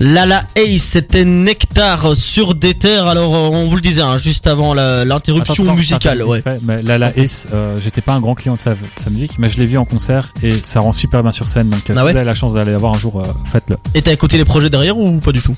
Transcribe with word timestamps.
Lala 0.00 0.44
Ace, 0.56 0.82
c'était 0.82 1.26
Nectar 1.26 2.16
sur 2.16 2.54
des 2.54 2.72
terres. 2.74 3.06
Alors, 3.06 3.34
euh, 3.34 3.48
on 3.52 3.66
vous 3.66 3.74
le 3.76 3.82
disait, 3.82 4.00
hein, 4.00 4.16
juste 4.16 4.46
avant 4.46 4.72
l'interruption 4.72 5.74
musicale. 5.76 6.20
attends, 6.22 6.30
Ouais. 6.30 6.40
fait, 6.40 6.58
mais 6.62 6.82
là, 6.82 6.96
la 6.96 7.14
Ace, 7.18 7.46
euh, 7.52 7.76
j'étais 7.82 8.00
pas 8.00 8.14
un 8.14 8.20
grand 8.20 8.34
client 8.34 8.54
de 8.54 8.60
sa, 8.60 8.74
sa 8.96 9.10
musique, 9.10 9.32
mais 9.38 9.50
je 9.50 9.58
l'ai 9.58 9.66
vu 9.66 9.76
en 9.76 9.84
concert 9.84 10.32
et 10.42 10.52
ça 10.62 10.80
rend 10.80 10.92
super 10.92 11.22
bien 11.22 11.32
sur 11.32 11.48
scène. 11.48 11.68
Donc, 11.68 11.90
euh, 11.90 11.94
Ah 11.96 12.00
si 12.00 12.04
ouais 12.06 12.12
vous 12.12 12.16
avez 12.16 12.24
la 12.26 12.32
chance 12.32 12.54
d'aller 12.54 12.72
la 12.72 12.78
voir 12.78 12.94
un 12.94 12.98
jour, 12.98 13.20
euh, 13.20 13.28
faites-le. 13.44 13.76
Et 13.94 14.00
t'as 14.00 14.12
écouté 14.12 14.38
les 14.38 14.46
projets 14.46 14.70
derrière 14.70 14.96
ou 14.96 15.18
pas 15.18 15.32
du 15.32 15.42
tout? 15.42 15.54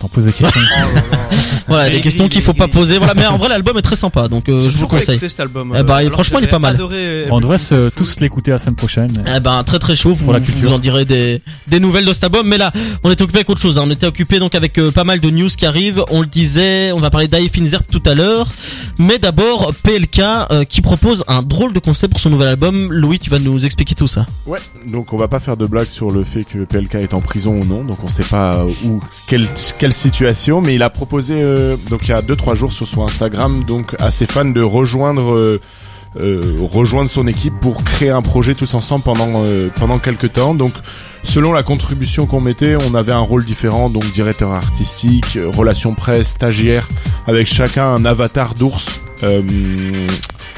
T'en 0.00 0.08
poses 0.08 0.24
des 0.26 0.32
questions. 0.32 0.60
Voilà, 1.70 1.88
des 1.90 2.00
questions 2.02 2.28
qu'il 2.28 2.42
faut 2.42 2.52
pas 2.52 2.68
poser. 2.68 2.98
Voilà, 2.98 3.14
mais 3.14 3.26
en 3.26 3.38
vrai, 3.38 3.48
l'album 3.48 3.78
est 3.78 3.82
très 3.82 3.96
sympa, 3.96 4.28
donc 4.28 4.48
euh, 4.48 4.68
je 4.68 4.76
vous 4.76 4.86
conseille. 4.88 5.18
cet 5.18 5.40
album. 5.40 5.72
Eh 5.78 5.82
ben, 5.82 5.94
euh, 5.94 5.96
alors 5.98 6.12
franchement, 6.12 6.38
que 6.38 6.44
il 6.44 6.48
est 6.48 6.50
pas 6.50 6.58
mal. 6.58 6.74
adoré 6.74 7.26
On 7.30 7.40
devrait 7.40 7.58
se, 7.58 7.88
tous 7.90 8.20
l'écouter 8.20 8.50
la 8.50 8.58
semaine 8.58 8.74
prochaine. 8.74 9.10
Eh 9.34 9.40
ben 9.40 9.62
très 9.64 9.78
très 9.78 9.96
chaud, 9.96 10.12
vous, 10.12 10.24
Pour 10.24 10.32
la 10.34 10.40
vous 10.40 10.44
culture. 10.46 10.72
en 10.72 10.78
direz 10.78 11.04
des, 11.06 11.40
des 11.68 11.80
nouvelles 11.80 12.04
de 12.04 12.12
cet 12.12 12.24
album. 12.24 12.46
Mais 12.46 12.58
là, 12.58 12.72
on 13.04 13.10
était 13.10 13.22
occupé 13.22 13.38
avec 13.38 13.50
autre 13.50 13.60
chose. 13.62 13.78
hein. 13.78 13.84
On 13.86 13.90
était 13.90 14.06
occupé 14.06 14.38
donc 14.38 14.54
avec 14.54 14.78
euh, 14.78 14.90
pas 14.90 15.04
mal 15.04 15.20
de 15.20 15.30
news 15.30 15.48
qui 15.48 15.64
arrivent. 15.64 16.04
On 16.10 16.20
le 16.20 16.26
disait, 16.26 16.92
on 16.92 16.98
va 16.98 17.08
parler 17.10 17.28
d'Aïe 17.28 17.48
Finzer 17.48 17.82
tout 17.90 18.02
à 18.06 18.14
l'heure. 18.14 18.48
Mais 18.98 19.18
d'abord, 19.18 19.72
PLK 19.82 20.18
euh, 20.50 20.64
qui 20.64 20.80
propose 20.82 21.24
un 21.28 21.42
drôle 21.42 21.72
de 21.72 21.78
concept 21.78 22.12
pour 22.12 22.20
son 22.20 22.30
nouvel 22.30 22.48
album. 22.48 22.92
Louis, 22.92 23.18
tu 23.18 23.30
vas 23.30 23.38
nous 23.38 23.64
expliquer 23.64 23.94
tout 23.94 24.06
ça. 24.06 24.26
Ouais, 24.46 24.58
donc 24.88 25.12
on 25.12 25.16
va 25.16 25.28
pas 25.28 25.40
faire 25.40 25.56
de 25.56 25.66
blague 25.66 25.88
sur 25.88 26.10
le 26.10 26.24
fait 26.24 26.44
que 26.44 26.64
PLK 26.64 26.96
est 26.96 27.14
en 27.14 27.20
prison 27.20 27.58
ou 27.60 27.64
non, 27.64 27.84
donc 27.84 27.98
on 28.02 28.08
sait 28.08 28.24
pas 28.24 28.64
où, 28.84 29.00
quelle, 29.28 29.46
quelle 29.78 29.92
situation, 29.94 30.60
mais 30.60 30.74
il 30.74 30.82
a 30.82 30.90
proposé, 30.90 31.34
donc 31.88 32.08
il 32.08 32.10
y 32.10 32.12
a 32.12 32.22
2-3 32.22 32.54
jours 32.54 32.72
sur 32.72 32.86
son 32.86 33.04
Instagram, 33.04 33.64
donc 33.64 33.94
à 33.98 34.10
ses 34.10 34.26
fans 34.26 34.44
de 34.44 34.62
rejoindre, 34.62 35.34
euh, 35.34 35.60
euh, 36.18 36.56
rejoindre 36.60 37.10
son 37.10 37.26
équipe 37.26 37.54
pour 37.60 37.84
créer 37.84 38.10
un 38.10 38.22
projet 38.22 38.54
tous 38.54 38.74
ensemble 38.74 39.04
pendant, 39.04 39.44
euh, 39.44 39.68
pendant 39.76 39.98
quelques 39.98 40.32
temps. 40.32 40.54
Donc 40.54 40.72
selon 41.22 41.52
la 41.52 41.62
contribution 41.62 42.26
qu'on 42.26 42.40
mettait, 42.40 42.76
on 42.76 42.94
avait 42.94 43.12
un 43.12 43.20
rôle 43.20 43.44
différent, 43.44 43.90
donc 43.90 44.04
directeur 44.12 44.52
artistique, 44.52 45.38
relations 45.54 45.94
presse, 45.94 46.28
stagiaire, 46.28 46.88
avec 47.26 47.46
chacun 47.46 47.86
un 47.86 48.04
avatar 48.04 48.54
d'ours. 48.54 49.00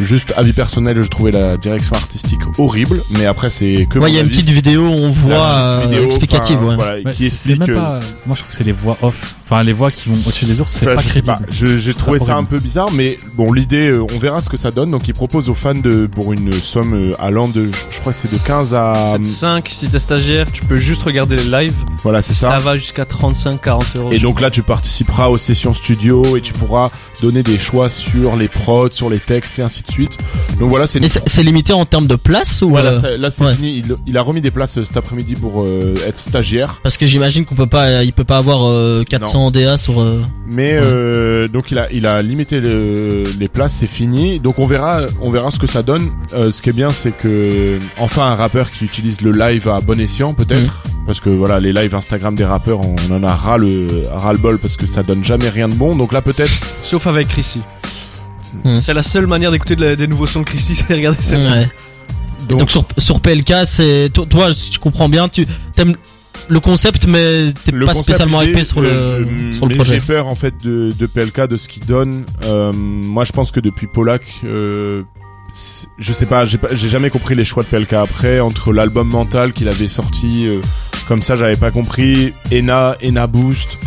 Euh, 0.00 0.04
juste 0.04 0.32
avis 0.36 0.52
personnel, 0.52 1.02
je 1.02 1.08
trouvais 1.08 1.30
la 1.32 1.56
direction 1.56 1.94
artistique 1.96 2.40
horrible, 2.58 3.02
mais 3.10 3.26
après 3.26 3.50
c'est 3.50 3.86
que 3.88 3.98
Ouais, 3.98 4.10
il 4.10 4.14
y 4.14 4.18
a 4.18 4.22
une 4.22 4.28
petite 4.28 4.50
vidéo, 4.50 4.82
on 4.84 5.10
voit 5.10 5.52
euh, 5.52 5.80
vidéo, 5.88 6.04
explicative. 6.04 6.62
ouais. 6.64 6.74
voilà, 6.74 6.94
Ouais, 7.02 7.12
qui 7.12 7.26
explique 7.26 7.58
même 7.60 7.74
pas, 7.74 8.00
moi, 8.26 8.34
je 8.36 8.40
trouve 8.42 8.50
que 8.50 8.56
c'est 8.56 8.64
les 8.64 8.72
voix 8.72 8.96
off. 9.02 9.36
Enfin, 9.44 9.62
les 9.62 9.72
voix 9.72 9.90
qui 9.90 10.08
vont 10.08 10.14
au-dessus 10.14 10.44
des 10.46 10.60
ours, 10.60 10.70
c'est 10.70 10.86
Enfin, 10.86 10.96
pas 10.96 11.00
je 11.02 11.06
sais 11.08 11.20
crédible. 11.20 11.26
pas. 11.26 11.40
Je- 11.50 11.78
J'ai 11.78 11.94
trouvé 11.94 12.18
ça 12.18 12.36
un 12.36 12.44
peu 12.44 12.58
bizarre, 12.58 12.90
mais 12.92 13.16
bon, 13.36 13.52
l'idée, 13.52 13.88
euh, 13.90 14.04
on 14.14 14.18
verra 14.18 14.40
ce 14.40 14.48
que 14.48 14.56
ça 14.56 14.70
donne. 14.70 14.90
Donc, 14.90 15.08
il 15.08 15.14
propose 15.14 15.48
aux 15.50 15.54
fans 15.54 15.74
de 15.74 16.06
pour 16.06 16.32
une 16.32 16.52
somme 16.52 16.94
euh, 16.94 17.12
allant 17.20 17.48
de, 17.48 17.68
je 17.90 18.00
crois 18.00 18.12
que 18.12 18.18
c'est 18.18 18.32
de 18.32 18.38
15 18.46 18.74
à, 18.74 19.14
7,5 19.18 19.68
si 19.68 19.88
t'es 19.88 19.98
stagiaire, 19.98 20.46
tu 20.52 20.64
peux 20.64 20.76
juste 20.76 21.02
regarder 21.02 21.36
les 21.36 21.44
lives. 21.44 21.74
voilà, 22.02 22.22
c'est 22.22 22.34
Ça, 22.34 22.48
ça. 22.50 22.58
va 22.60 22.76
jusqu'à 22.76 23.04
35-40 23.04 23.98
euros. 23.98 24.08
Et 24.12 24.18
donc 24.18 24.40
là, 24.40 24.50
tu 24.50 24.62
participeras 24.62 25.28
aux 25.28 25.38
sessions 25.38 25.74
studio 25.74 26.36
et 26.36 26.40
tu 26.40 26.52
pourras 26.52 26.90
donner 27.20 27.42
des 27.42 27.58
choix 27.58 27.90
sur 27.90 28.36
les 28.36 28.48
prods, 28.48 28.90
sur 28.90 29.10
les 29.10 29.20
textes 29.20 29.58
et 29.58 29.62
ainsi 29.62 29.81
de 29.82 29.90
suite. 29.90 30.18
Donc 30.58 30.68
voilà, 30.68 30.86
c'est 30.86 31.42
limité 31.42 31.72
en 31.72 31.84
termes 31.84 32.06
de 32.06 32.16
place 32.16 32.62
ou 32.62 32.70
Voilà, 32.70 32.90
euh, 32.90 33.00
ça- 33.00 33.16
là 33.16 33.30
c'est 33.30 33.44
ouais. 33.44 33.54
fini. 33.54 33.78
Il, 33.78 33.96
il 34.06 34.16
a 34.18 34.22
remis 34.22 34.40
des 34.40 34.50
places 34.50 34.78
euh, 34.78 34.84
cet 34.84 34.96
après-midi 34.96 35.34
pour 35.34 35.62
euh, 35.62 35.94
être 36.06 36.18
stagiaire. 36.18 36.80
Parce 36.82 36.96
que 36.96 37.06
j'imagine 37.06 37.44
qu'on 37.44 37.54
peut 37.54 37.66
pas, 37.66 38.04
il 38.04 38.12
peut 38.12 38.24
pas 38.24 38.38
avoir 38.38 38.68
euh, 38.68 39.04
400 39.04 39.50
DA 39.50 39.76
sur. 39.76 40.00
euh, 40.00 40.20
Mais 40.50 40.72
euh, 40.74 41.48
donc 41.48 41.70
il 41.70 41.78
a 41.78 41.90
il 41.92 42.06
a 42.06 42.22
limité 42.22 42.60
le- 42.60 43.24
les 43.38 43.48
places, 43.48 43.74
c'est 43.74 43.86
fini. 43.86 44.40
Donc 44.40 44.58
on 44.58 44.66
verra 44.66 45.02
on 45.20 45.30
verra 45.30 45.50
ce 45.50 45.58
que 45.58 45.66
ça 45.66 45.82
donne. 45.82 46.08
Euh, 46.34 46.50
ce 46.50 46.62
qui 46.62 46.70
est 46.70 46.74
bien 46.74 46.90
c'est 46.90 47.12
que 47.12 47.78
enfin 47.98 48.22
un 48.26 48.34
rappeur 48.34 48.70
qui 48.70 48.84
utilise 48.84 49.20
le 49.20 49.32
live 49.32 49.68
à 49.68 49.80
bon 49.80 49.98
escient 50.00 50.34
peut-être 50.34 50.82
parce 51.06 51.20
que 51.20 51.30
voilà 51.30 51.58
les 51.60 51.72
lives 51.72 51.94
Instagram 51.94 52.34
des 52.34 52.44
rappeurs 52.44 52.80
on 52.80 53.12
en 53.14 53.22
a 53.24 53.34
ras 53.34 53.56
le 53.58 54.02
ras 54.12 54.32
le 54.32 54.38
bol 54.38 54.58
parce 54.58 54.76
que 54.76 54.86
ça 54.86 55.02
donne 55.02 55.24
jamais 55.24 55.48
rien 55.48 55.68
de 55.68 55.74
bon. 55.74 55.96
Donc 55.96 56.12
là 56.12 56.22
peut-être 56.22 56.52
Sauf 56.82 57.06
avec 57.06 57.28
Chrissy. 57.28 57.62
Hmm. 58.64 58.78
C'est 58.78 58.94
la 58.94 59.02
seule 59.02 59.26
manière 59.26 59.50
d'écouter 59.50 59.76
de 59.76 59.94
des 59.94 60.06
nouveaux 60.06 60.26
sons 60.26 60.40
de 60.40 60.44
Chrissy, 60.44 60.74
c'est 60.76 60.88
de 60.88 60.94
regarder 60.94 61.22
ça. 61.22 61.36
ouais. 61.36 61.68
donc, 62.48 62.60
Donc 62.60 62.70
sur 62.70 62.84
sur 62.98 63.20
PLK, 63.20 63.52
c'est 63.66 64.10
toi, 64.12 64.26
toi, 64.28 64.54
si 64.54 64.72
je 64.72 64.78
comprends 64.78 65.08
bien, 65.08 65.28
tu 65.28 65.46
aimes 65.78 65.94
le 66.48 66.60
concept, 66.60 67.06
mais 67.06 67.52
t'es 67.64 67.72
pas 67.72 67.86
concept, 67.86 68.04
spécialement 68.04 68.42
épais 68.42 68.64
sur 68.64 68.80
le 68.80 68.90
je- 68.90 69.56
sur 69.56 69.66
le 69.66 69.74
projet. 69.76 70.00
J'ai 70.00 70.06
peur 70.06 70.26
en 70.26 70.34
fait 70.34 70.54
de, 70.64 70.92
de 70.98 71.06
PLK 71.06 71.46
de 71.46 71.56
ce 71.56 71.68
qu'il 71.68 71.84
donne. 71.86 72.24
Euh, 72.44 72.72
moi 72.74 73.24
je 73.24 73.32
pense 73.32 73.52
que 73.52 73.60
depuis 73.60 73.86
Polak, 73.86 74.22
euh, 74.44 75.02
je 75.98 76.12
sais 76.12 76.26
pas, 76.26 76.44
j'ai 76.44 76.58
pas- 76.58 76.72
j'ai 76.74 76.88
jamais 76.88 77.10
compris 77.10 77.34
les 77.34 77.44
choix 77.44 77.62
de 77.62 77.68
PLK 77.68 77.92
après 77.94 78.40
entre 78.40 78.72
l'album 78.72 79.08
mental 79.08 79.52
qu'il 79.52 79.68
avait 79.68 79.88
sorti 79.88 80.46
euh, 80.46 80.60
comme 81.06 81.22
ça, 81.22 81.36
j'avais 81.36 81.56
pas 81.56 81.70
compris. 81.70 82.32
Ena, 82.50 82.96
Ena 83.02 83.26
Boost. 83.26 83.78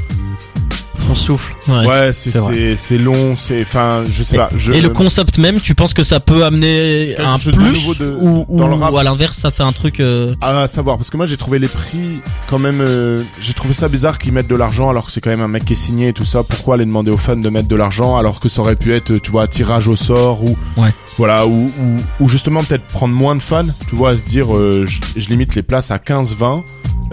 On 1.09 1.16
souffle. 1.16 1.55
Ouais. 1.67 1.85
Ouais, 1.85 2.13
c'est 2.13 2.31
c'est 2.31 2.39
vrai. 2.39 2.53
c'est 2.55 2.75
c'est 2.75 2.97
long, 2.97 3.35
c'est 3.35 3.61
enfin 3.61 4.03
je 4.09 4.23
sais 4.23 4.38
pas. 4.38 4.49
Je, 4.55 4.73
Et 4.73 4.81
le 4.81 4.89
concept 4.89 5.38
même, 5.38 5.59
tu 5.59 5.75
penses 5.75 5.93
que 5.93 6.03
ça 6.03 6.19
peut 6.19 6.43
amener 6.45 7.16
un 7.19 7.38
plus 7.38 7.53
de- 7.97 8.17
ou, 8.19 8.45
dans 8.49 8.67
le 8.67 8.75
ou 8.75 8.79
rap. 8.79 8.95
à 8.95 9.03
l'inverse 9.03 9.38
ça 9.38 9.51
fait 9.51 9.63
un 9.63 9.71
truc 9.71 9.99
euh, 9.99 10.35
à 10.41 10.67
savoir 10.67 10.97
parce 10.97 11.09
que 11.09 11.17
moi 11.17 11.25
j'ai 11.25 11.38
trouvé 11.38 11.59
les 11.59 11.67
prix 11.67 12.19
quand 12.47 12.59
même 12.59 12.81
euh, 12.81 13.17
j'ai 13.39 13.53
trouvé 13.53 13.73
ça 13.73 13.88
bizarre 13.88 14.17
qu'ils 14.17 14.33
mettent 14.33 14.47
de 14.49 14.55
l'argent 14.55 14.89
alors 14.89 15.05
que 15.05 15.11
c'est 15.11 15.21
quand 15.21 15.29
même 15.29 15.41
un 15.41 15.47
mec 15.47 15.65
qui 15.65 15.73
est 15.73 15.77
signé 15.77 16.09
et 16.09 16.13
tout 16.13 16.25
ça 16.25 16.44
pourquoi 16.44 16.75
aller 16.75 16.85
demander 16.85 17.11
aux 17.11 17.17
fans 17.17 17.35
de 17.35 17.49
mettre 17.49 17.67
de 17.67 17.75
l'argent 17.75 18.17
alors 18.17 18.39
que 18.39 18.49
ça 18.49 18.61
aurait 18.61 18.75
pu 18.75 18.94
être 18.94 19.17
tu 19.17 19.31
vois 19.31 19.47
tirage 19.47 19.88
au 19.88 19.95
sort 19.95 20.44
ou 20.44 20.57
Ouais. 20.77 20.89
voilà 21.17 21.45
ou, 21.47 21.65
ou, 21.79 22.23
ou 22.23 22.29
justement 22.29 22.63
peut-être 22.63 22.85
prendre 22.85 23.13
moins 23.13 23.35
de 23.35 23.41
fans 23.41 23.65
tu 23.88 23.95
vois 23.95 24.11
à 24.11 24.15
se 24.17 24.27
dire 24.27 24.55
euh, 24.55 24.85
je, 24.85 24.99
je 25.15 25.29
limite 25.29 25.55
les 25.55 25.63
places 25.63 25.91
à 25.91 25.99
15 25.99 26.33
20 26.35 26.63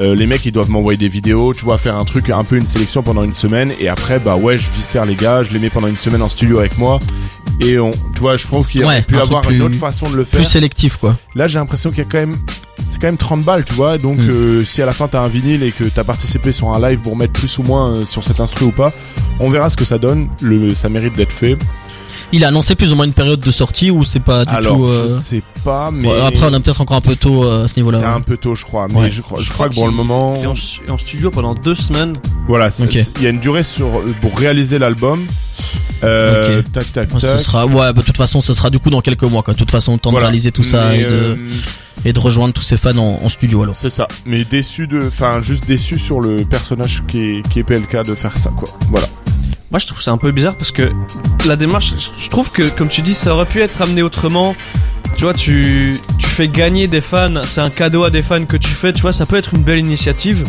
euh, 0.00 0.14
les 0.14 0.26
mecs 0.26 0.44
ils 0.46 0.52
doivent 0.52 0.70
m'envoyer 0.70 0.96
des 0.98 1.08
vidéos 1.08 1.52
tu 1.54 1.64
vois 1.64 1.76
faire 1.78 1.96
un 1.96 2.04
truc 2.04 2.30
un 2.30 2.44
peu 2.44 2.56
une 2.56 2.66
sélection 2.66 3.02
pendant 3.02 3.22
une 3.24 3.34
semaine 3.34 3.72
et 3.78 3.88
après 3.88 4.18
bah 4.18 4.36
ouais 4.36 4.56
je 4.56 4.70
viscère 4.70 5.04
les 5.04 5.14
gars 5.16 5.42
je 5.42 5.52
les 5.52 5.58
mets 5.58 5.68
pendant 5.70 5.88
une 5.88 5.96
semaine 5.98 6.22
en 6.22 6.28
studio 6.30 6.58
avec 6.60 6.78
moi 6.78 6.98
et 7.60 7.78
on 7.78 7.90
tu 7.90 8.20
vois 8.20 8.36
je 8.36 8.46
trouve 8.46 8.66
qu'il 8.66 8.80
y 8.80 8.84
Ouais, 8.84 8.88
aurait 8.94 9.02
pu 9.02 9.18
avoir 9.18 9.42
plus- 9.42 9.56
une 9.56 9.62
autre 9.62 9.76
façon 9.78 10.08
de 10.10 10.16
le 10.16 10.24
faire 10.24 10.40
plus 10.40 10.46
sélectif 10.48 10.96
quoi. 10.96 11.16
Là, 11.34 11.46
j'ai 11.46 11.58
l'impression 11.58 11.90
qu'il 11.90 11.98
y 11.98 12.02
a 12.02 12.04
quand 12.10 12.18
même, 12.18 12.36
c'est 12.88 13.00
quand 13.00 13.06
même 13.08 13.16
30 13.16 13.42
balles, 13.42 13.64
tu 13.64 13.74
vois. 13.74 13.98
Donc, 13.98 14.18
Mm. 14.18 14.30
euh, 14.30 14.62
si 14.64 14.80
à 14.82 14.86
la 14.86 14.92
fin 14.92 15.08
t'as 15.08 15.20
un 15.20 15.28
vinyle 15.28 15.62
et 15.62 15.70
que 15.72 15.84
t'as 15.84 16.04
participé 16.04 16.52
sur 16.52 16.70
un 16.70 16.80
live 16.88 17.00
pour 17.00 17.16
mettre 17.16 17.32
plus 17.34 17.58
ou 17.58 17.62
moins 17.62 17.90
euh, 17.96 18.06
sur 18.06 18.24
cet 18.24 18.40
instru 18.40 18.66
ou 18.66 18.70
pas, 18.70 18.92
on 19.40 19.48
verra 19.48 19.70
ce 19.70 19.76
que 19.76 19.84
ça 19.84 19.98
donne. 19.98 20.28
Le, 20.40 20.74
ça 20.74 20.88
mérite 20.88 21.14
d'être 21.14 21.32
fait. 21.32 21.56
Il 22.34 22.44
a 22.44 22.48
annoncé 22.48 22.74
plus 22.74 22.92
ou 22.92 22.96
moins 22.96 23.04
une 23.04 23.12
période 23.12 23.40
de 23.40 23.50
sortie 23.50 23.90
ou 23.90 24.04
c'est 24.04 24.20
pas 24.20 24.44
du 24.46 24.54
Alors, 24.54 24.76
tout. 24.76 24.86
euh, 24.86 25.02
je 25.06 25.12
sais 25.12 25.42
pas, 25.64 25.90
mais 25.90 26.08
ouais, 26.08 26.20
après 26.22 26.46
on 26.50 26.54
a 26.54 26.60
peut-être 26.60 26.80
encore 26.80 26.96
un 26.96 27.00
peu 27.02 27.14
tôt 27.14 27.44
euh, 27.44 27.64
à 27.64 27.68
ce 27.68 27.74
c'est 27.74 27.80
niveau-là. 27.82 28.14
un 28.14 28.20
peu 28.22 28.36
tôt, 28.38 28.54
je 28.54 28.64
crois. 28.64 28.88
Mais 28.88 28.94
Ouais. 29.00 29.10
je 29.10 29.20
crois, 29.20 29.38
je 29.38 29.44
Je 29.44 29.52
crois 29.52 29.66
crois 29.66 29.68
que 29.68 29.74
pour 29.74 29.86
le 29.86 29.92
moment, 29.92 30.34
est 30.40 30.46
en, 30.46 30.54
en 30.94 30.98
studio 30.98 31.30
pendant 31.30 31.54
deux 31.54 31.74
semaines. 31.74 32.14
voilà, 32.48 32.70
c'est- 32.70 32.84
Ok. 32.84 32.92
c'est- 32.92 33.12
il 33.18 33.22
y 33.22 33.26
a 33.26 33.30
une 33.30 33.40
durée 33.40 33.62
sur 33.62 34.02
pour 34.22 34.36
réaliser 34.38 34.78
l'album. 34.78 35.26
Euh, 36.04 36.60
Ok. 36.60 36.72
Tac, 36.72 36.92
tac, 36.92 37.14
Ouais, 37.14 37.20
Ce 37.20 37.26
tac. 37.26 37.38
sera, 37.38 37.66
ouais, 37.66 37.72
bah, 37.74 37.92
de 37.92 38.02
toute 38.02 38.16
façon, 38.16 38.40
ce 38.40 38.52
sera 38.54 38.70
du 38.70 38.78
coup 38.78 38.90
dans 38.90 39.00
quelques 39.02 39.22
mois, 39.24 39.42
quoi. 39.42 39.54
De 39.54 39.58
toute 39.58 39.70
façon, 39.70 39.92
le 39.92 39.98
temps 39.98 40.10
Voilà. 40.10 40.24
de 40.26 40.30
réaliser 40.30 40.50
tout 40.52 40.62
ça 40.64 40.96
et, 40.96 41.02
de, 41.04 41.06
euh, 41.06 41.36
et 42.04 42.12
de 42.12 42.18
rejoindre 42.18 42.54
tous 42.54 42.62
ses 42.62 42.76
fans 42.76 42.96
en, 42.96 43.20
en 43.22 43.28
studio, 43.28 43.62
alors. 43.62 43.76
C'est 43.76 43.90
ça. 43.90 44.08
Mais 44.26 44.44
déçu 44.44 44.86
de, 44.88 45.06
enfin, 45.06 45.40
juste 45.42 45.66
déçu 45.66 45.98
sur 45.98 46.20
le 46.20 46.44
personnage 46.44 47.04
qui 47.06 47.20
est, 47.20 47.48
qui 47.48 47.60
est 47.60 47.62
PLK 47.62 48.02
de 48.04 48.14
faire 48.14 48.36
ça, 48.36 48.50
quoi. 48.56 48.68
Voilà. 48.90 49.06
Moi, 49.72 49.78
je 49.78 49.86
trouve 49.86 50.02
ça 50.02 50.10
un 50.10 50.18
peu 50.18 50.32
bizarre 50.32 50.56
parce 50.56 50.70
que 50.70 50.92
la 51.46 51.56
démarche, 51.56 51.94
je 52.20 52.28
trouve 52.28 52.50
que, 52.50 52.68
comme 52.68 52.90
tu 52.90 53.00
dis, 53.00 53.14
ça 53.14 53.34
aurait 53.34 53.46
pu 53.46 53.62
être 53.62 53.80
amené 53.80 54.02
autrement. 54.02 54.54
Tu 55.16 55.24
vois, 55.24 55.32
tu, 55.32 55.96
tu 56.18 56.26
fais 56.26 56.46
gagner 56.46 56.88
des 56.88 57.00
fans, 57.00 57.42
c'est 57.44 57.62
un 57.62 57.70
cadeau 57.70 58.04
à 58.04 58.10
des 58.10 58.22
fans 58.22 58.44
que 58.44 58.58
tu 58.58 58.68
fais, 58.68 58.92
tu 58.92 59.00
vois, 59.00 59.14
ça 59.14 59.24
peut 59.24 59.36
être 59.36 59.54
une 59.54 59.62
belle 59.62 59.78
initiative 59.78 60.44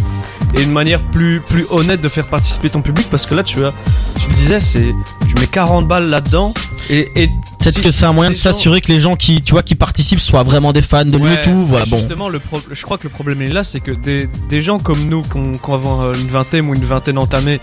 et 0.54 0.62
une 0.64 0.74
manière 0.74 1.02
plus, 1.02 1.40
plus 1.40 1.66
honnête 1.70 2.02
de 2.02 2.10
faire 2.10 2.28
participer 2.28 2.70
ton 2.70 2.82
public 2.82 3.08
parce 3.10 3.26
que 3.26 3.34
là, 3.34 3.44
tu 3.44 3.60
vois, 3.60 3.74
tu 4.20 4.28
le 4.28 4.36
disais, 4.36 4.60
c'est, 4.60 4.94
tu 5.44 5.50
mets 5.50 5.52
40 5.52 5.88
balles 5.88 6.10
là-dedans 6.10 6.54
et, 6.90 7.08
et 7.16 7.28
Peut-être 7.60 7.76
si- 7.78 7.82
que 7.82 7.92
c'est 7.92 8.06
un 8.06 8.12
moyen 8.12 8.32
de 8.32 8.36
gens- 8.36 8.42
s'assurer 8.42 8.82
que 8.82 8.92
les 8.92 9.00
gens 9.00 9.16
qui, 9.16 9.42
tu 9.42 9.54
vois, 9.54 9.64
qui 9.64 9.76
participent 9.76 10.20
soient 10.20 10.44
vraiment 10.44 10.74
des 10.74 10.82
fans 10.82 11.06
de 11.06 11.18
lui 11.18 11.24
Ouais, 11.26 11.34
et 11.36 11.44
tout. 11.44 11.64
Voilà, 11.66 11.86
ouais, 11.86 11.90
bon. 11.92 11.98
Justement, 11.98 12.28
le 12.28 12.40
pro- 12.40 12.60
je 12.70 12.82
crois 12.82 12.98
que 12.98 13.04
le 13.06 13.10
problème 13.10 13.42
est 13.42 13.48
là, 13.50 13.64
c'est 13.64 13.80
que 13.80 13.92
des, 13.92 14.28
des 14.50 14.60
gens 14.60 14.80
comme 14.80 15.06
nous, 15.06 15.22
qui 15.22 15.38
ont 15.38 15.54
qui 15.54 15.70
ont 15.70 15.74
avant 15.74 16.02
euh, 16.02 16.14
une 16.14 16.28
vingtaine 16.28 16.68
ou 16.70 16.76
une 16.76 16.84
vingtaine 16.84 17.18
entamée, 17.18 17.62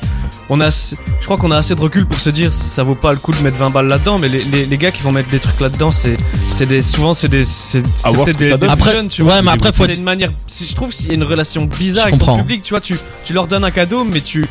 on 0.48 0.58
a, 0.62 0.70
je 0.70 1.24
crois 1.26 1.36
qu'on 1.36 1.50
a 1.50 1.56
assez 1.58 1.74
de 1.74 1.80
recul 1.82 2.06
pour 2.06 2.18
se 2.18 2.30
dire 2.30 2.50
ça 2.50 2.82
vaut 2.82 2.94
pas 2.94 3.12
le 3.12 3.18
coup 3.18 3.32
de 3.32 3.40
mettre 3.42 3.58
20 3.58 3.68
balles 3.70 3.88
là-dedans, 3.88 4.18
mais 4.18 4.28
les, 4.30 4.42
les, 4.42 4.64
les 4.64 4.78
gars 4.78 4.90
qui 4.90 5.02
vont 5.02 5.12
mettre 5.12 5.28
des 5.28 5.38
trucs 5.38 5.60
là-dedans, 5.60 5.90
c'est, 5.90 6.16
c'est 6.48 6.66
des, 6.66 6.80
souvent 6.80 7.12
c'est 7.12 7.28
des, 7.28 7.42
c'est, 7.42 7.82
peut-être 7.82 8.38
des, 8.38 8.66
Après- 8.68 8.92
jeunes, 8.92 9.08
tu 9.10 9.22
vois. 9.22 9.34
ouais, 9.34 9.42
mais 9.42 9.50
après, 9.50 9.70
faut 9.72 9.84
c'est 9.84 9.96
une 9.96 10.02
manière, 10.04 10.32
si, 10.46 10.66
je 10.66 10.74
trouve 10.74 10.92
s'il 10.94 11.08
y 11.08 11.10
a 11.10 11.14
une 11.14 11.24
relation 11.24 11.66
bizarre 11.66 12.06
avec 12.06 12.18
ton 12.20 12.38
public, 12.38 12.62
tu 12.62 12.70
vois, 12.70 12.80
tu, 12.80 12.96
tu 13.26 13.34
leur 13.34 13.46
donnes 13.46 13.64
un 13.64 13.70
cadeau, 13.70 14.04
mais 14.04 14.22
tu, 14.22 14.46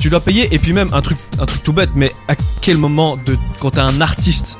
tu 0.00 0.08
dois 0.10 0.20
payer, 0.20 0.48
et 0.54 0.58
puis 0.58 0.72
même 0.72 0.88
un 0.92 1.02
truc, 1.02 1.18
un 1.38 1.46
truc 1.46 1.62
tout 1.62 1.72
bête, 1.72 1.90
mais 1.94 2.12
à 2.28 2.34
quel 2.60 2.78
moment 2.78 3.16
de, 3.26 3.36
quand 3.60 3.70
t'es 3.72 3.80
un 3.80 4.00
artiste, 4.00 4.58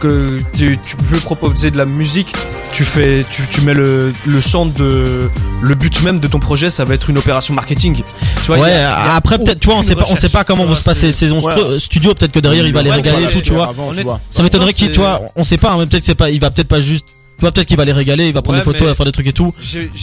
que 0.00 0.40
tu, 0.54 0.78
tu 0.84 0.96
veux 1.00 1.20
proposer 1.20 1.70
de 1.70 1.78
la 1.78 1.84
musique, 1.84 2.32
tu 2.72 2.84
fais, 2.84 3.24
tu, 3.30 3.42
tu 3.48 3.60
mets 3.60 3.74
le, 3.74 4.12
le 4.26 4.40
centre 4.40 4.72
de, 4.76 5.30
le 5.62 5.74
but 5.76 6.02
même 6.02 6.18
de 6.18 6.26
ton 6.26 6.40
projet, 6.40 6.70
ça 6.70 6.84
va 6.84 6.94
être 6.94 7.08
une 7.08 7.18
opération 7.18 7.54
marketing. 7.54 8.02
Tu 8.38 8.42
vois, 8.46 8.56
il 8.58 8.60
y 8.62 8.64
Ouais, 8.64 8.70
a- 8.72 8.74
il 8.74 8.80
y 9.06 9.10
a 9.10 9.14
après 9.14 9.38
peut-être, 9.38 9.60
tu 9.60 9.66
vois, 9.66 9.76
on 9.76 9.82
sait 9.82 9.94
pas, 9.94 10.06
on 10.10 10.16
sait 10.16 10.28
pas 10.28 10.42
comment 10.42 10.64
vont 10.66 10.74
se 10.74 10.82
passer 10.82 11.12
ces 11.12 11.30
11 11.30 11.44
Ouais. 11.44 11.78
studios. 11.78 12.14
Peut-être 12.14 12.32
que 12.32 12.40
derrière 12.40 12.66
il 12.66 12.72
va 12.72 12.82
les 12.82 12.90
Ouais, 12.90 12.96
régaler 12.96 13.16
et 13.18 13.20
voilà, 13.26 13.36
tout, 13.36 13.42
tu 13.42 13.52
vois. 13.52 13.68
Avant, 13.68 13.88
On 13.90 13.92
tu 13.94 14.00
est- 14.00 14.02
vois. 14.02 14.18
Ça 14.32 14.42
m'étonnerait 14.42 14.72
qu'il, 14.72 14.92
vois, 14.96 15.22
on 15.36 15.44
sait 15.44 15.58
pas, 15.58 15.70
hein, 15.72 15.86
peut-être 15.86 16.00
que 16.00 16.06
c'est 16.06 16.14
pas, 16.16 16.30
il 16.30 16.40
va 16.40 16.50
peut-être 16.50 16.66
pas 16.68 16.80
juste 16.80 17.06
vois 17.42 17.52
peut-être 17.52 17.68
qu'il 17.68 17.76
va 17.76 17.84
les 17.84 17.92
régaler, 17.92 18.26
il 18.28 18.32
va 18.34 18.42
prendre 18.42 18.58
Ouais, 18.58 18.64
des 18.64 18.64
photos, 18.64 18.82
il 18.82 18.86
va 18.88 18.94
faire 18.94 19.06
des 19.06 19.12
trucs 19.12 19.26
et 19.28 19.32
tout. 19.32 19.54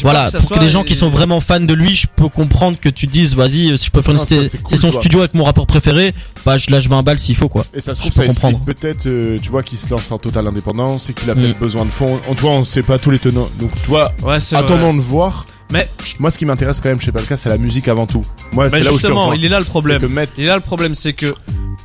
Voilà, 0.04 0.28
que 0.32 0.38
pour 0.38 0.50
que 0.52 0.60
les 0.60 0.70
gens 0.70 0.84
qui 0.84 0.96
sont 0.96 1.10
vraiment 1.10 1.40
fans 1.42 1.60
de 1.60 1.74
lui, 1.74 1.96
je 1.96 2.08
peux 2.08 2.30
comprendre 2.30 2.78
que 2.80 2.90
tu 2.90 3.08
dises, 3.08 3.36
vas-y, 3.36 3.78
si 3.78 3.86
je 3.86 3.92
peux 3.92 4.02
faire 4.02 4.14
une 4.14 4.20
c'est 4.20 4.62
cool, 4.62 4.78
son 4.78 4.88
tu 4.88 4.92
vois. 4.94 5.02
studio 5.02 5.20
avec 5.20 5.34
mon 5.34 5.44
rappeur 5.44 5.66
préféré, 5.68 6.14
bah 6.46 6.58
je 6.58 6.70
lâche 6.72 6.88
20 6.88 7.04
balles 7.04 7.20
s'il 7.20 7.36
faut 7.36 7.50
quoi. 7.50 7.66
Et 7.74 7.82
ça 7.82 7.96
se 7.96 8.04
Je 8.04 8.10
trouve, 8.10 8.26
peux 8.26 8.32
ça 8.32 8.50
peut-être, 8.66 9.08
euh, 9.08 9.38
tu 9.42 9.50
vois, 9.50 9.64
qu'il 9.64 9.78
se 9.78 9.90
lance 9.90 10.12
en 10.12 10.18
totale 10.18 10.48
indépendance 10.48 11.10
et 11.10 11.14
qu'il 11.14 11.30
a 11.30 11.36
Mm. 11.36 11.40
peut-être 11.40 11.60
besoin 11.60 11.86
de 11.86 11.90
fonds. 11.92 12.20
On, 12.30 12.36
tu 12.36 12.42
vois, 12.42 12.52
on 12.52 12.64
sait 12.64 12.84
pas 12.84 12.98
tous 13.00 13.12
les 13.12 13.20
tenants. 13.20 13.50
Donc, 13.60 13.72
tu 13.82 13.90
vois, 13.90 14.12
Ouais, 14.24 14.38
attendons 14.54 14.94
de 14.94 15.00
voir. 15.02 15.46
Mais, 15.72 15.88
Moi, 16.20 16.32
ce 16.32 16.40
qui 16.40 16.46
m'intéresse 16.46 16.82
quand 16.82 16.90
même 16.90 17.00
chez 17.00 17.12
Palka, 17.12 17.38
c'est 17.38 17.50
la 17.50 17.58
musique 17.58 17.88
avant 17.88 18.08
tout. 18.08 18.24
Moi, 18.54 18.70
c'est 18.70 18.80
là 18.82 18.92
où 18.92 18.98
je 19.00 19.06
te 19.06 19.36
il 19.36 19.46
est 19.46 19.50
là 19.50 19.60
le 19.60 19.66
problème. 19.66 20.02
que 20.02 20.08
mettre 20.08 20.34
Et 20.38 20.46
là, 20.46 20.56
le 20.56 20.62
problème, 20.62 20.96
c'est 20.96 21.14
que 21.14 21.28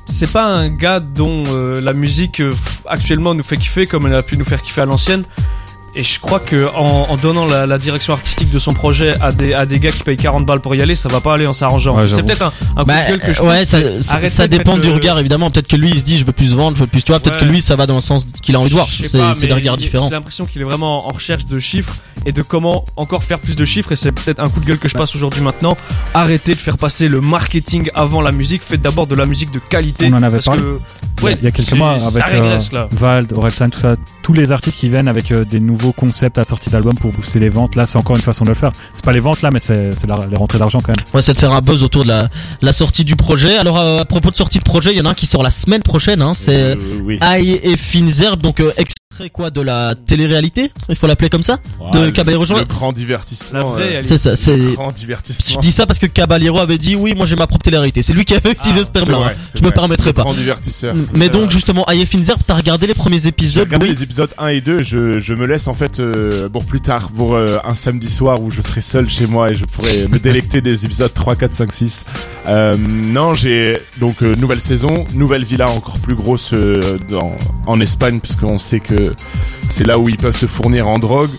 c'est 0.06 0.30
pas 0.30 0.44
un 0.44 0.68
gars 0.68 1.00
dont 1.00 1.44
euh, 1.48 1.80
la 1.80 1.92
musique 1.92 2.40
euh, 2.40 2.54
actuellement 2.86 3.34
nous 3.34 3.42
fait 3.42 3.56
kiffer 3.56 3.86
comme 3.86 4.06
elle 4.06 4.16
a 4.16 4.22
pu 4.22 4.36
nous 4.36 4.44
faire 4.44 4.62
kiffer 4.62 4.82
à 4.82 4.86
l'ancienne. 4.86 5.24
Et 5.96 6.02
je 6.02 6.18
crois 6.18 6.40
que 6.40 6.68
en, 6.74 7.06
en 7.10 7.16
donnant 7.16 7.46
la, 7.46 7.66
la 7.66 7.78
direction 7.78 8.14
artistique 8.14 8.50
de 8.50 8.58
son 8.58 8.74
projet 8.74 9.14
à 9.20 9.30
des, 9.30 9.54
à 9.54 9.64
des 9.64 9.78
gars 9.78 9.90
qui 9.92 10.02
payent 10.02 10.16
40 10.16 10.44
balles 10.44 10.60
pour 10.60 10.74
y 10.74 10.82
aller, 10.82 10.96
ça 10.96 11.08
va 11.08 11.20
pas 11.20 11.34
aller 11.34 11.46
en 11.46 11.52
s'arrangeant. 11.52 11.96
Ouais, 11.96 12.08
c'est 12.08 12.24
peut-être 12.24 12.42
un, 12.42 12.52
un 12.76 12.82
coup 12.82 12.88
Bah, 12.88 13.04
de 13.04 13.08
gueule 13.10 13.20
que 13.20 13.32
je 13.32 13.40
ouais, 13.42 13.64
ça, 13.64 13.78
ça, 14.28 14.48
dépend 14.48 14.76
du 14.76 14.88
le- 14.88 14.94
regard 14.94 15.18
évidemment. 15.20 15.52
Peut-être 15.52 15.68
que 15.68 15.76
lui 15.76 15.90
il 15.90 16.00
se 16.00 16.04
dit 16.04 16.18
je 16.18 16.24
veux 16.24 16.32
plus 16.32 16.52
vendre, 16.52 16.76
je 16.76 16.80
veux 16.82 16.88
plus 16.88 17.02
tu 17.04 17.12
vois. 17.12 17.20
Peut-être 17.20 17.34
Ouais. 17.36 17.40
que 17.42 17.52
lui 17.52 17.62
ça 17.62 17.76
va 17.76 17.86
dans 17.86 17.94
le 17.94 18.00
sens 18.00 18.26
qu'il 18.42 18.56
a 18.56 18.60
envie 18.60 18.70
de 18.70 18.74
voir. 18.74 18.88
C'est 18.88 19.46
des 19.46 19.52
regards 19.52 19.76
différents. 19.76 20.08
J'ai 20.08 20.14
l'impression 20.14 20.46
qu'il 20.46 20.60
est 20.60 20.64
vraiment 20.64 21.06
en 21.08 21.12
recherche 21.12 21.46
de 21.46 21.58
chiffres 21.60 21.94
et 22.26 22.32
de 22.32 22.42
comment 22.42 22.84
encore 22.96 23.22
faire 23.22 23.38
plus 23.38 23.54
de 23.54 23.64
chiffres. 23.64 23.92
Et 23.92 23.96
c'est 23.96 24.10
peut-être 24.12 24.40
un 24.40 24.48
coup 24.48 24.58
de 24.60 24.66
gueule 24.66 24.78
que 24.78 24.88
je 24.88 24.94
passe 24.96 25.14
aujourd'hui 25.14 25.42
maintenant. 25.42 25.76
Arrêtez 26.12 26.54
de 26.56 26.60
faire 26.60 26.76
passer 26.76 27.06
le 27.06 27.20
marketing 27.20 27.88
avant 27.94 28.20
la 28.20 28.32
musique. 28.32 28.62
Faites 28.62 28.82
d'abord 28.82 29.06
de 29.06 29.14
la 29.14 29.26
musique 29.26 29.52
de 29.52 29.60
qualité. 29.60 30.08
On 30.12 30.16
en 30.16 30.22
avait 30.24 30.38
parce 30.38 30.46
parlé. 30.46 30.62
que, 30.62 30.78
Il 31.18 31.22
y 31.22 31.22
a- 31.22 31.24
ouais, 31.26 31.36
il 31.40 31.44
y 31.44 31.48
a 31.48 31.50
quelques 31.52 31.72
mois 31.74 31.98
ça 32.00 32.08
avec 32.08 32.24
régresse, 32.24 32.70
euh, 32.72 32.76
là. 32.78 32.88
Vald, 32.90 33.32
Orelsan, 33.32 33.68
tout 33.70 33.78
ça, 33.78 33.94
tous 34.24 34.32
les 34.32 34.52
artistes 34.52 34.78
qui 34.80 34.88
viennent 34.88 35.06
avec 35.06 35.30
euh, 35.30 35.44
des 35.44 35.60
nouveaux 35.60 35.92
concepts 35.92 36.38
à 36.38 36.44
sortie 36.44 36.70
d'album 36.70 36.94
pour 36.94 37.12
booster 37.12 37.38
les 37.38 37.50
ventes. 37.50 37.76
Là, 37.76 37.84
c'est 37.84 37.98
encore 37.98 38.16
une 38.16 38.22
façon 38.22 38.44
de 38.44 38.48
le 38.48 38.54
faire. 38.54 38.72
C'est 38.94 39.04
pas 39.04 39.12
les 39.12 39.20
ventes 39.20 39.42
là, 39.42 39.50
mais 39.52 39.60
c'est 39.60 39.90
les 40.06 40.36
rentrées 40.36 40.58
d'argent 40.58 40.78
quand 40.82 40.96
même. 40.96 41.04
Ouais, 41.12 41.20
c'est 41.20 41.34
de 41.34 41.38
faire 41.38 41.52
un 41.52 41.60
buzz 41.60 41.84
autour 41.84 42.04
de 42.04 42.08
la, 42.08 42.28
la 42.62 42.72
sortie 42.72 43.04
du 43.04 43.16
projet. 43.16 43.58
Alors 43.58 43.78
euh, 43.78 44.00
à 44.00 44.04
propos 44.06 44.30
de 44.30 44.36
sortie 44.36 44.58
de 44.58 44.64
projet, 44.64 44.92
il 44.92 44.98
y 44.98 45.00
en 45.02 45.04
a 45.04 45.10
un 45.10 45.14
qui 45.14 45.26
sort 45.26 45.42
la 45.42 45.50
semaine 45.50 45.82
prochaine. 45.82 46.22
Hein, 46.22 46.32
c'est 46.32 46.54
Euh, 46.54 46.76
oui. 47.04 47.18
Aïe 47.20 47.60
et 47.62 47.76
Finzerb, 47.76 48.40
donc 48.40 48.60
euh, 48.60 48.72
extrait 49.14 49.30
quoi 49.30 49.50
de 49.50 49.60
la 49.60 49.94
télé-réalité 49.94 50.72
Il 50.88 50.96
faut 50.96 51.06
l'appeler 51.06 51.28
comme 51.30 51.42
ça 51.44 51.58
De 51.92 51.98
Ouais, 51.98 52.06
le- 52.06 52.10
Caballero 52.10 52.44
Le 52.44 52.64
grand 52.64 52.90
divertissement. 52.92 53.76
Euh, 53.78 54.00
C'est 54.02 54.16
ça. 54.16 54.34
C'est 54.34 54.56
je 54.58 55.58
dis 55.60 55.70
ça 55.70 55.86
parce 55.86 55.98
que 56.00 56.06
Caballero 56.06 56.58
avait 56.58 56.78
dit 56.78 56.96
oui, 56.96 57.14
moi 57.16 57.24
j'ai 57.26 57.36
ma 57.36 57.46
propre 57.46 57.62
télé-réalité. 57.64 58.02
C'est 58.02 58.12
lui 58.12 58.24
qui 58.24 58.34
avait 58.34 58.50
utilisé 58.50 58.80
ce 58.80 58.86
C'est 58.86 58.92
terme-là. 58.92 59.18
hein. 59.30 59.32
Je 59.54 59.62
me 59.62 59.70
permettrai 59.70 60.10
Le 60.10 60.12
pas. 60.14 60.22
Grand 60.22 60.34
divertisseur. 60.34 60.94
Mais 61.14 61.28
donc 61.28 61.42
vrai. 61.42 61.50
justement, 61.52 61.86
Finzerb, 62.08 62.40
t'as 62.46 62.54
regardé 62.54 62.86
les 62.88 62.94
premiers 62.94 63.20
J'ai 63.20 63.28
épisodes? 63.28 63.64
regardé 63.66 63.86
oui 63.86 63.94
les 63.94 64.02
épisodes 64.02 64.30
1 64.36 64.48
et 64.48 64.60
2, 64.60 64.82
je, 64.82 65.18
je 65.20 65.34
me 65.34 65.46
laisse 65.46 65.68
en 65.68 65.74
fait 65.74 66.00
euh, 66.00 66.48
pour 66.48 66.64
plus 66.64 66.80
tard, 66.80 67.10
pour 67.12 67.34
euh, 67.34 67.58
un 67.64 67.74
samedi 67.74 68.08
soir 68.08 68.42
où 68.42 68.50
je 68.50 68.60
serai 68.62 68.80
seul 68.80 69.08
chez 69.08 69.26
moi 69.26 69.50
et 69.50 69.54
je 69.54 69.64
pourrai 69.64 70.08
me 70.08 70.18
délecter 70.18 70.60
des 70.60 70.84
épisodes 70.86 71.12
3, 71.14 71.36
4, 71.36 71.52
5, 71.54 71.72
6. 71.72 72.04
Euh, 72.48 72.76
non, 72.76 73.34
j'ai 73.34 73.78
donc 74.00 74.22
euh, 74.22 74.34
nouvelle 74.36 74.60
saison, 74.60 75.04
nouvelle 75.14 75.44
villa 75.44 75.68
encore 75.70 75.98
plus 76.00 76.14
grosse 76.14 76.50
euh, 76.52 76.98
dans, 77.10 77.36
en 77.66 77.80
Espagne 77.80 78.18
puisqu'on 78.20 78.58
sait 78.58 78.80
que 78.80 79.03
c'est 79.68 79.86
là 79.86 79.98
où 79.98 80.08
ils 80.08 80.16
peuvent 80.16 80.36
se 80.36 80.46
fournir 80.46 80.88
en 80.88 80.98
drogue. 80.98 81.30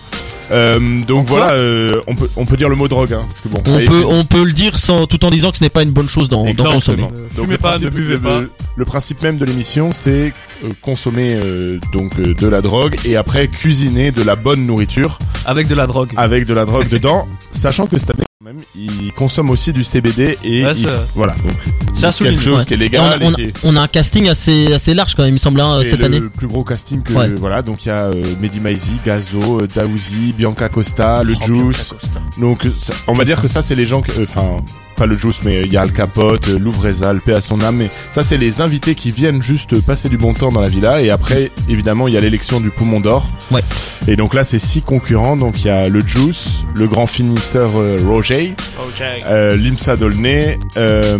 Euh, 0.52 0.78
donc 1.08 1.26
voilà, 1.26 1.54
euh, 1.54 2.00
on 2.06 2.14
peut 2.14 2.28
on 2.36 2.44
peut 2.46 2.56
dire 2.56 2.68
le 2.68 2.76
mot 2.76 2.86
drogue, 2.86 3.12
hein, 3.12 3.24
parce 3.26 3.40
que 3.40 3.48
bon. 3.48 3.58
On 3.66 3.84
peut, 3.84 4.04
on 4.06 4.24
peut 4.24 4.44
le 4.44 4.52
dire 4.52 4.78
sans, 4.78 5.08
tout 5.08 5.24
en 5.24 5.30
disant 5.30 5.50
que 5.50 5.56
ce 5.58 5.64
n'est 5.64 5.70
pas 5.70 5.82
une 5.82 5.90
bonne 5.90 6.08
chose 6.08 6.28
d'en 6.28 6.44
consommer. 6.54 7.08
Donc, 7.36 7.48
le 7.48 7.58
pas, 7.58 7.70
principe- 7.70 7.86
ne 7.90 7.90
buvez 7.96 8.14
le- 8.14 8.20
pas. 8.20 8.40
Le 8.76 8.84
principe 8.84 9.22
même 9.22 9.38
de 9.38 9.44
l'émission, 9.44 9.90
c'est 9.90 10.32
euh, 10.62 10.68
consommer 10.82 11.34
euh, 11.42 11.80
donc 11.92 12.12
euh, 12.20 12.32
de 12.32 12.46
la 12.46 12.60
drogue 12.62 12.94
et 13.04 13.16
après 13.16 13.48
cuisiner 13.48 14.12
de 14.12 14.22
la 14.22 14.36
bonne 14.36 14.66
nourriture 14.66 15.18
Avec 15.46 15.66
de 15.66 15.74
la 15.74 15.86
drogue. 15.88 16.10
avec 16.16 16.46
de 16.46 16.54
la 16.54 16.64
drogue 16.64 16.88
dedans, 16.90 17.26
sachant 17.50 17.86
que 17.88 17.98
cette 17.98 18.10
année 18.10 18.22
même, 18.46 18.60
ils 18.76 19.12
consomment 19.12 19.50
aussi 19.50 19.72
du 19.72 19.82
CBD 19.82 20.38
et 20.44 20.64
Ouais, 20.64 20.72
ils- 20.76 20.86
voilà 21.16 21.34
donc 21.34 21.56
C'est 21.94 22.12
quelque 22.22 22.40
chose 22.40 22.60
ouais. 22.60 22.64
qui 22.64 22.74
est 22.74 22.76
On, 22.76 22.80
légal 22.80 23.18
on- 23.20 23.30
et 23.30 23.34
qui 23.34 23.42
est- 23.42 23.54
on 23.64 23.74
a 23.74 23.80
un 23.80 23.88
casting 23.88 24.28
assez, 24.28 24.72
assez 24.72 24.94
large 24.94 25.16
quand 25.16 25.22
même, 25.24 25.30
il 25.30 25.32
me 25.32 25.38
semble, 25.38 25.60
hein, 25.60 25.78
c'est 25.82 25.90
cette 25.90 25.98
le 26.00 26.04
année. 26.06 26.20
plus 26.20 26.46
gros 26.46 26.62
casting 26.62 27.02
que 27.02 27.12
Ouais. 27.12 27.28
voilà 27.34 27.62
donc 27.62 27.84
il 27.84 27.88
y 27.88 27.90
a 27.92 28.04
euh, 28.04 28.22
Mehdi 28.40 28.60
Maizi, 28.60 28.92
Gazo, 29.04 29.62
euh, 29.62 29.66
Daouzi, 29.74 30.32
Bianca 30.32 30.68
Costa, 30.68 31.24
le 31.24 31.34
Oh, 31.42 31.44
Juice. 31.44 31.92
Donc 32.38 32.68
ça- 32.80 32.92
on 33.08 33.14
va 33.14 33.24
dire 33.24 33.42
que 33.42 33.48
ça 33.48 33.62
c'est 33.62 33.74
les 33.74 33.84
gens 33.86 34.00
que 34.00 34.12
euh, 34.12 34.22
enfin 34.28 34.58
pas 34.96 35.06
le 35.06 35.16
Juice 35.16 35.40
mais 35.44 35.62
il 35.62 35.72
y 35.72 35.76
a 35.76 35.82
Al 35.82 35.92
Capote, 35.92 36.48
euh, 36.48 36.58
Louvreza, 36.58 37.12
le 37.12 37.20
paix 37.20 37.34
à 37.34 37.40
son 37.40 37.60
âme 37.60 37.76
mais 37.76 37.88
ça 38.12 38.22
c'est 38.22 38.36
les 38.36 38.60
invités 38.60 38.94
qui 38.94 39.10
viennent 39.10 39.42
juste 39.42 39.80
passer 39.84 40.08
du 40.08 40.16
bon 40.18 40.32
temps 40.34 40.50
dans 40.50 40.60
la 40.60 40.68
villa 40.68 41.00
et 41.02 41.10
après 41.10 41.50
évidemment 41.68 42.08
il 42.08 42.14
y 42.14 42.16
a 42.16 42.20
l'élection 42.20 42.60
du 42.60 42.70
poumon 42.70 43.00
d'or. 43.00 43.28
Ouais. 43.50 43.62
Et 44.08 44.16
donc 44.16 44.34
là 44.34 44.42
c'est 44.44 44.58
six 44.58 44.82
concurrents 44.82 45.36
donc 45.36 45.60
il 45.60 45.66
y 45.66 45.70
a 45.70 45.88
le 45.88 46.00
Juice, 46.00 46.64
le 46.74 46.86
grand 46.88 47.06
finisseur 47.06 47.70
euh, 47.76 47.98
Roger, 48.06 48.54
euh, 49.28 49.56
Limsa 49.56 49.96
Dolnay, 49.96 50.58
euh, 50.76 51.18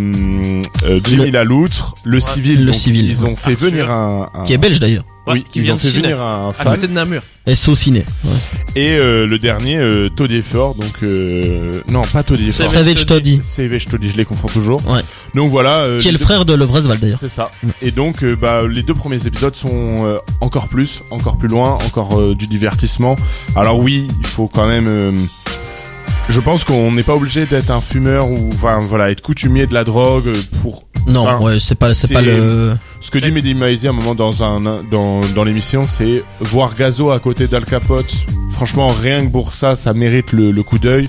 euh, 0.84 1.00
Jimmy 1.04 1.26
Le- 1.26 1.30
Laloutre, 1.30 1.94
le 2.04 2.20
civil. 2.20 2.60
le 2.60 2.66
donc, 2.66 2.74
civil. 2.74 3.06
Ils 3.06 3.24
ont 3.24 3.34
fait 3.36 3.52
Arthur. 3.52 3.68
venir 3.70 3.90
un, 3.90 4.30
un- 4.34 4.44
Qui 4.44 4.52
est 4.54 4.58
belge 4.58 4.80
d'ailleurs. 4.80 5.04
Ouais, 5.26 5.32
oui, 5.34 5.44
qui 5.50 5.58
ils 5.58 5.62
vient 5.62 5.72
ont 5.74 5.76
de 5.76 5.80
fait 5.80 5.90
venir 5.90 6.20
un 6.20 6.52
À 6.56 6.64
côté 6.64 6.86
de 6.86 6.92
Namur. 6.92 7.22
SO 7.54 7.74
Ciné. 7.74 8.04
Ouais. 8.24 8.30
Et 8.76 8.96
euh, 8.96 9.26
le 9.26 9.38
dernier, 9.38 9.76
euh, 9.78 10.08
Toddy 10.08 10.42
Fort, 10.42 10.74
donc 10.74 11.02
euh, 11.02 11.80
non 11.88 12.02
pas 12.02 12.22
Toddy 12.22 12.52
C'est 12.52 12.64
Fort. 12.64 12.72
Savage 12.72 13.06
Toddy. 13.06 13.38
Te 13.38 13.96
dis, 13.96 14.10
je 14.10 14.16
les 14.16 14.24
confonds 14.24 14.48
toujours. 14.48 14.86
Ouais. 14.88 15.00
Donc 15.34 15.50
voilà. 15.50 15.80
euh, 15.80 15.98
Qui 15.98 16.08
est 16.08 16.12
le 16.12 16.18
deux- 16.18 16.24
frère 16.24 16.44
de 16.44 16.54
Levresval 16.54 16.98
d'ailleurs. 16.98 17.18
C'est 17.20 17.28
ça. 17.28 17.50
Et 17.82 17.90
donc, 17.90 18.22
euh, 18.22 18.36
bah, 18.36 18.62
les 18.68 18.82
deux 18.82 18.94
premiers 18.94 19.26
épisodes 19.26 19.54
sont 19.56 20.04
euh, 20.06 20.18
encore 20.40 20.68
plus, 20.68 21.02
encore 21.10 21.38
plus 21.38 21.48
loin, 21.48 21.72
encore 21.86 22.20
euh, 22.20 22.34
du 22.34 22.46
divertissement. 22.46 23.16
Alors 23.56 23.78
oui, 23.80 24.06
il 24.20 24.26
faut 24.26 24.46
quand 24.48 24.66
même. 24.68 24.86
euh, 24.86 25.12
je 26.28 26.40
pense 26.40 26.64
qu'on 26.64 26.92
n'est 26.92 27.04
pas 27.04 27.14
obligé 27.14 27.46
d'être 27.46 27.70
un 27.70 27.80
fumeur 27.80 28.28
ou 28.30 28.50
enfin 28.52 28.80
voilà 28.80 29.10
être 29.10 29.20
coutumier 29.22 29.66
de 29.66 29.74
la 29.74 29.84
drogue 29.84 30.26
euh, 30.28 30.34
pour. 30.62 30.84
Non, 31.06 31.40
ouais, 31.42 31.58
c'est 31.60 31.74
pas, 31.76 31.94
c'est 31.94 32.08
c'est- 32.08 32.14
pas 32.14 32.22
le. 32.22 32.76
Ce 33.00 33.10
que 33.10 33.18
dit 33.18 33.30
Mehdi 33.30 33.54
Maizi 33.54 33.86
à 33.86 33.90
un 33.90 33.92
moment 33.92 34.14
dans 34.14 34.42
un 34.42 34.82
dans 34.90 35.20
dans 35.34 35.44
l'émission, 35.44 35.84
c'est 35.86 36.24
voir 36.40 36.74
Gazo 36.74 37.10
à 37.10 37.20
côté 37.20 37.46
d'Al 37.46 37.64
Capote. 37.64 38.12
Franchement, 38.50 38.88
rien 38.88 39.24
que 39.26 39.30
pour 39.30 39.52
ça, 39.52 39.76
ça 39.76 39.92
mérite 39.94 40.32
le, 40.32 40.50
le 40.50 40.62
coup 40.62 40.78
d'œil. 40.78 41.08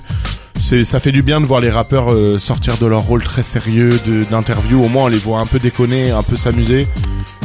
C'est 0.60 0.84
ça 0.84 0.98
fait 1.00 1.12
du 1.12 1.22
bien 1.22 1.40
de 1.40 1.46
voir 1.46 1.60
les 1.60 1.70
rappeurs 1.70 2.12
euh, 2.12 2.38
sortir 2.38 2.76
de 2.78 2.86
leur 2.86 3.02
rôle 3.02 3.22
très 3.22 3.42
sérieux 3.42 3.98
de 4.06 4.22
d'interview. 4.30 4.82
Au 4.84 4.88
moins, 4.88 5.04
on 5.04 5.08
les 5.08 5.18
voit 5.18 5.38
un 5.40 5.46
peu 5.46 5.58
déconner, 5.58 6.10
un 6.10 6.22
peu 6.22 6.36
s'amuser. 6.36 6.86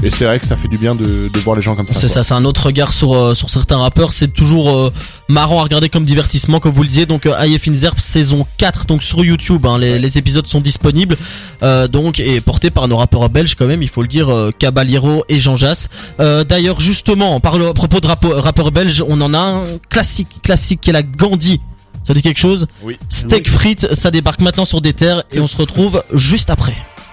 Et 0.04 0.10
c'est 0.10 0.26
vrai 0.26 0.40
que 0.40 0.46
ça 0.46 0.58
fait 0.58 0.68
du 0.68 0.78
bien 0.78 0.96
de, 0.96 1.30
de 1.34 1.40
voir 1.40 1.56
les 1.56 1.62
gens 1.62 1.76
comme 1.76 1.88
ça. 1.88 1.94
C'est 1.98 2.08
ça, 2.10 2.24
c'est 2.24 2.34
un 2.34 2.44
autre 2.44 2.66
regard 2.66 2.92
sur 2.92 3.14
euh, 3.14 3.34
sur 3.34 3.50
certains 3.50 3.78
rappeurs. 3.78 4.12
C'est 4.12 4.28
toujours 4.28 4.70
euh, 4.70 4.94
marrant 5.30 5.60
à 5.60 5.64
regarder 5.64 5.88
comme 5.88 6.04
divertissement, 6.04 6.60
comme 6.60 6.74
vous 6.74 6.82
le 6.84 6.90
disiez. 6.90 7.06
Donc, 7.06 7.26
euh, 7.26 7.58
Finzerp 7.58 8.00
saison 8.00 8.46
4, 8.58 8.86
donc 8.86 9.02
sur 9.02 9.24
YouTube. 9.24 9.66
Hein, 9.66 9.78
les, 9.78 10.00
les 10.00 10.18
épisodes 10.18 10.46
sont 10.46 10.60
disponibles. 10.60 11.16
Euh, 11.64 11.88
donc, 11.88 12.20
et 12.20 12.42
porté 12.42 12.70
par 12.70 12.88
nos 12.88 12.98
rappeurs 12.98 13.30
belges 13.30 13.56
quand 13.56 13.68
même, 13.68 13.82
il 13.82 13.90
faut 13.90 14.02
le 14.02 14.08
dire, 14.08 14.30
euh, 14.30 14.52
Caballero 14.58 15.24
et 15.30 15.40
Jean 15.40 15.56
Jass. 15.56 15.88
Euh, 16.20 16.44
D'ailleurs, 16.44 16.82
justement, 16.82 17.40
par 17.40 17.58
le, 17.58 17.70
à 17.70 17.74
propos 17.74 18.00
de 18.02 18.08
rappeurs 18.08 18.72
belges, 18.72 19.04
on 19.08 19.22
en 19.22 19.34
a 19.34 19.40
un 19.40 19.64
classique, 19.90 20.42
classique 20.42 20.82
qui 20.82 20.90
est 20.90 20.94
la 20.94 21.04
Gandhi. 21.04 21.62
Ça 22.06 22.14
dit 22.14 22.22
quelque 22.22 22.40
chose? 22.40 22.68
Oui. 22.84 22.98
Steak 23.08 23.50
frites, 23.50 23.94
ça 23.94 24.12
débarque 24.12 24.42
maintenant 24.42 24.66
sur 24.66 24.82
des 24.82 24.92
terres 24.92 25.24
et 25.32 25.40
on 25.40 25.48
se 25.48 25.56
retrouve 25.56 26.04
juste 26.14 26.50
après. 26.50 26.76